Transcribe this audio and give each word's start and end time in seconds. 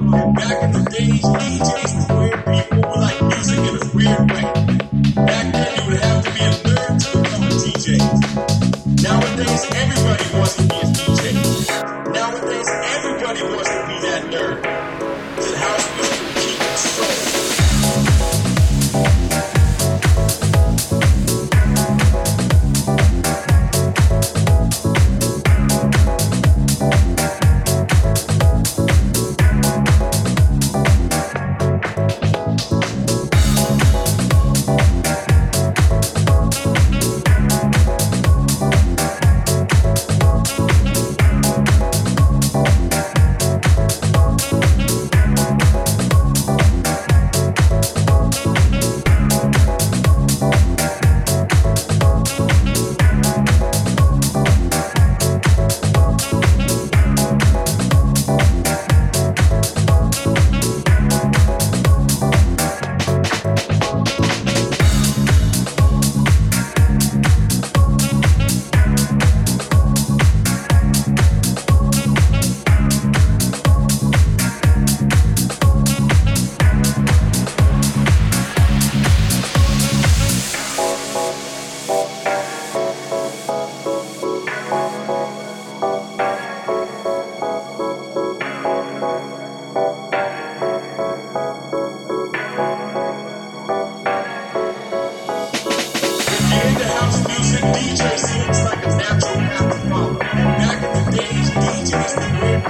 Back 0.00 0.62
in 0.64 0.72
the 0.72 0.88
days, 0.90 1.73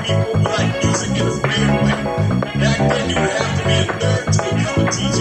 people 0.04 0.42
like 0.42 0.84
music 0.84 1.10
in 1.16 1.26
a 1.26 1.32
weird 1.32 1.72
way. 1.82 1.96
Back 2.60 2.78
then, 2.90 3.08
you 3.08 3.16
would 3.16 3.34
have 3.40 3.52
to 3.58 3.64
be 3.64 3.72
a 3.72 3.86
nerd 3.86 4.24
to 4.32 4.38
become 4.54 4.80
a 4.80 4.90
DJ. 4.90 5.18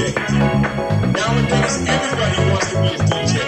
Nowadays, 1.13 1.75
everybody 1.87 2.51
wants 2.51 2.69
to 2.71 2.81
be 2.81 2.87
a 2.87 2.97
DJ. 2.97 3.42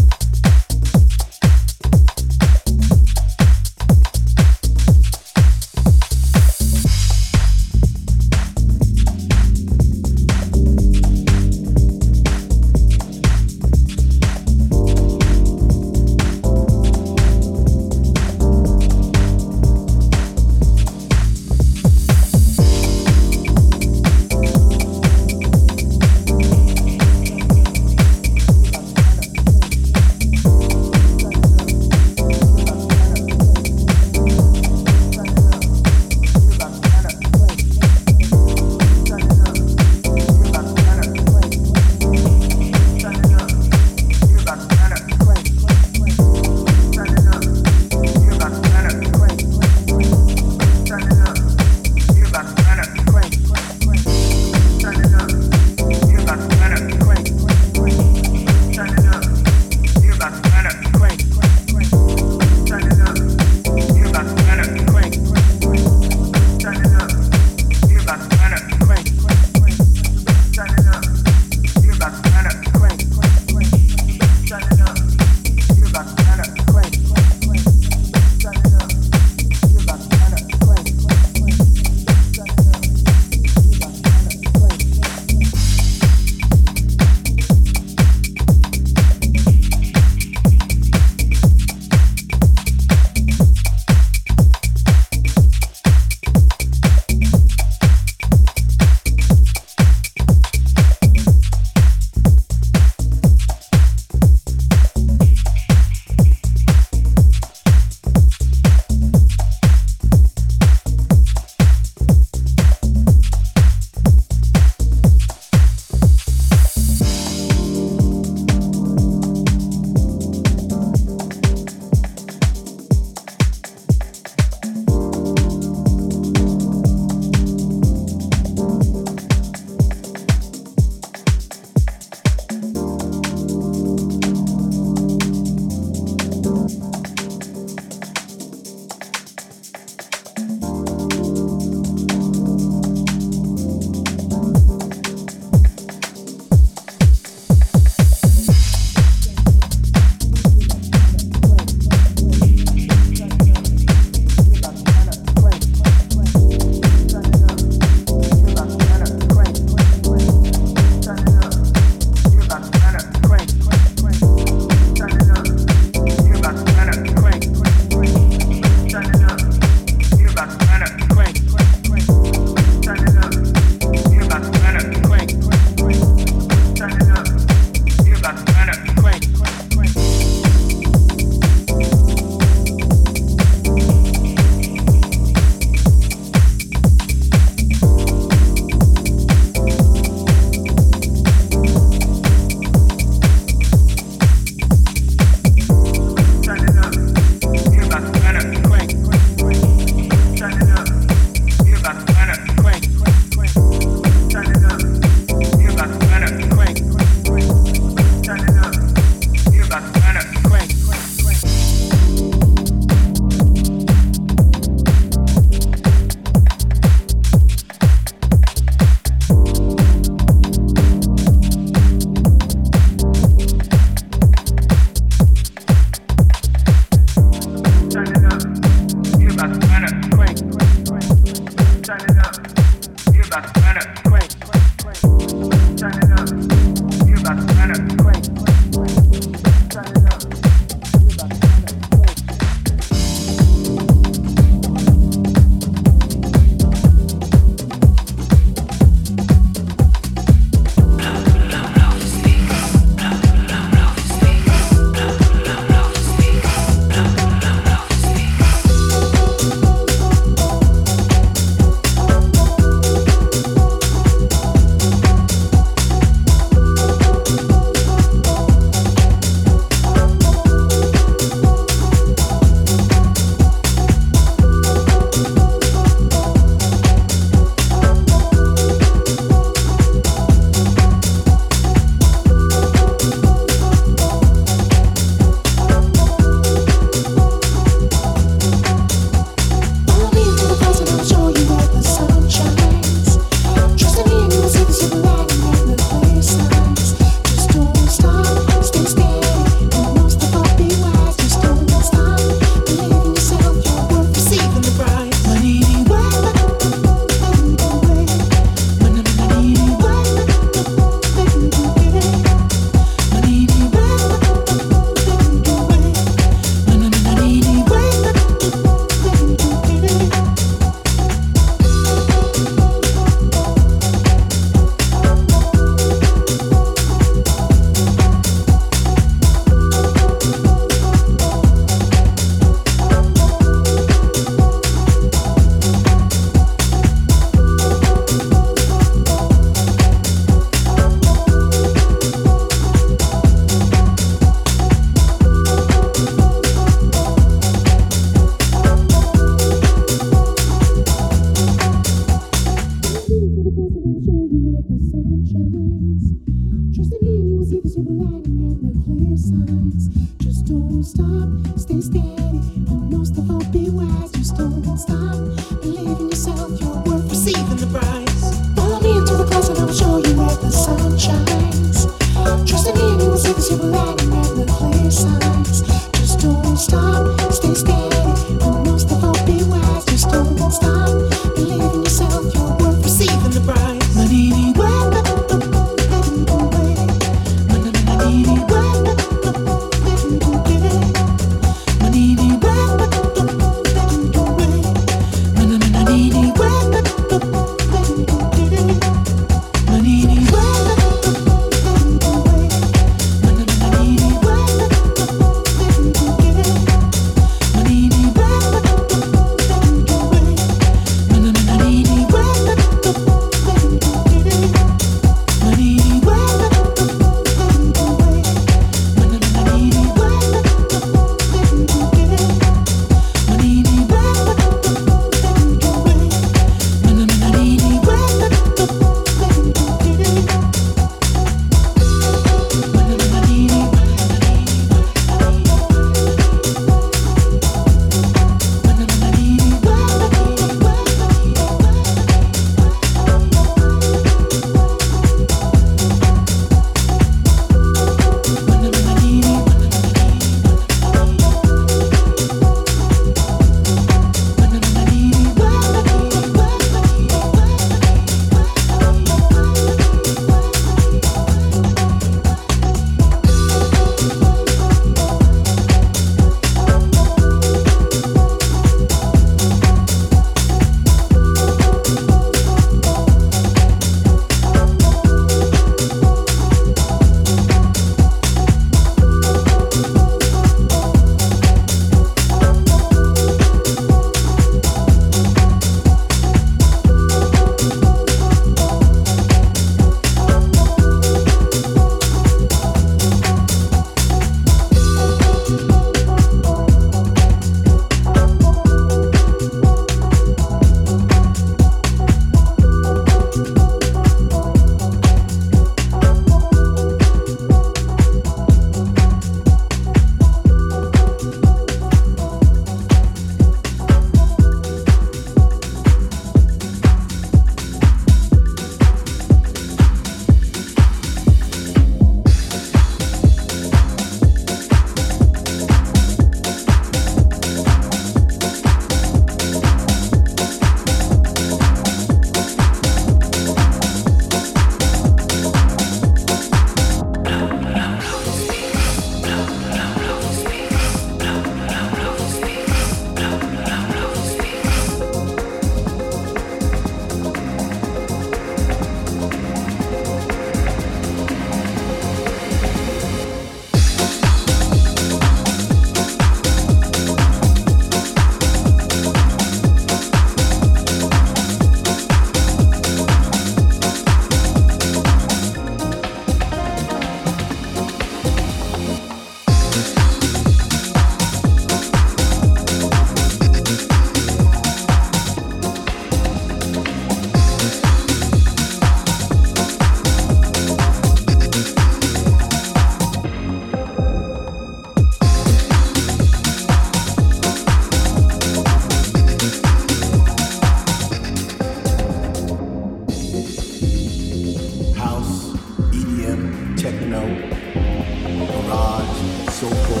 Deep, 599.60 600.00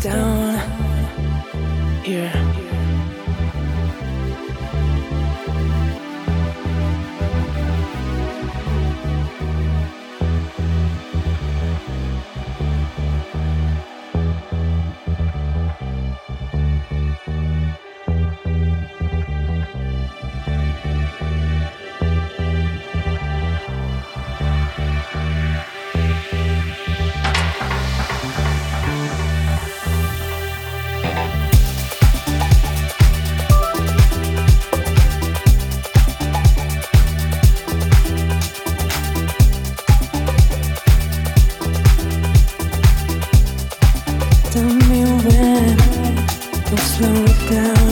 down. 0.00 0.29
When 46.80 47.89